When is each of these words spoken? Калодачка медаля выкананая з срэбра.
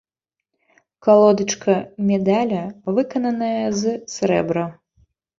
Калодачка 1.07 1.75
медаля 2.07 2.61
выкананая 2.99 3.67
з 3.83 3.93
срэбра. 4.15 4.65